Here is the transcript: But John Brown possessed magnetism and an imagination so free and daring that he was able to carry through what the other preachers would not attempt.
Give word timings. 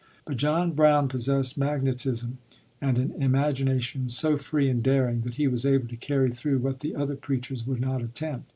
But 0.25 0.37
John 0.37 0.71
Brown 0.71 1.09
possessed 1.09 1.59
magnetism 1.59 2.39
and 2.81 2.97
an 2.97 3.11
imagination 3.21 4.09
so 4.09 4.35
free 4.35 4.67
and 4.67 4.81
daring 4.81 5.21
that 5.21 5.35
he 5.35 5.47
was 5.47 5.63
able 5.63 5.87
to 5.89 5.95
carry 5.95 6.31
through 6.31 6.57
what 6.57 6.79
the 6.79 6.95
other 6.95 7.15
preachers 7.15 7.67
would 7.67 7.79
not 7.81 8.01
attempt. 8.01 8.49